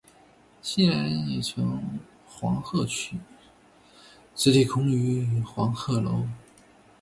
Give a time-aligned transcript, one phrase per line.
[0.63, 3.19] 昔人已乘黄鹤去，
[4.33, 6.25] 此地空余黄鹤楼。